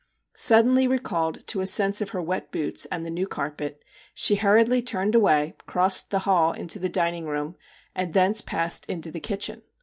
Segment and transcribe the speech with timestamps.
[0.33, 3.85] Suddenly recalled to a sense of her wet boots and the new carpet,
[4.15, 7.55] she hurriedly turned away, crossed the hall into the dining room,
[7.93, 9.61] and thence passed into the kitchen.